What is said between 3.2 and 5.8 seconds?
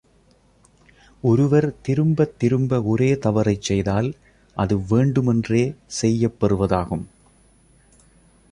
தவறைச் செய்தால் அது வேண்டும் என்றே